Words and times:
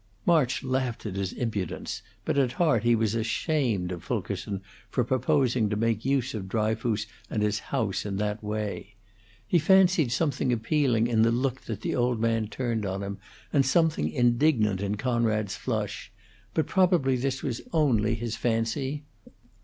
March 0.25 0.63
laughed 0.63 1.05
at 1.05 1.15
his 1.15 1.31
impudence, 1.31 2.01
but 2.25 2.35
at 2.35 2.53
heart 2.53 2.81
he 2.81 2.95
was 2.95 3.13
ashamed 3.13 3.91
of 3.91 4.03
Fulkerson 4.03 4.63
for 4.89 5.03
proposing 5.03 5.69
to 5.69 5.75
make 5.75 6.03
use 6.03 6.33
of 6.33 6.47
Dryfoos 6.49 7.05
and 7.29 7.43
his 7.43 7.59
house 7.69 8.03
in 8.03 8.15
that 8.17 8.43
way. 8.43 8.95
He 9.47 9.59
fancied 9.59 10.11
something 10.11 10.51
appealing 10.51 11.05
in 11.05 11.21
the 11.21 11.29
look 11.31 11.61
that 11.65 11.81
the 11.81 11.95
old 11.95 12.19
man 12.19 12.47
turned 12.47 12.83
on 12.83 13.03
him, 13.03 13.19
and 13.53 13.63
something 13.63 14.09
indignant 14.09 14.81
in 14.81 14.95
Conrad's 14.97 15.55
flush; 15.55 16.11
but 16.55 16.65
probably 16.65 17.15
this 17.15 17.43
was 17.43 17.61
only 17.71 18.15
his 18.15 18.35
fancy. 18.35 19.03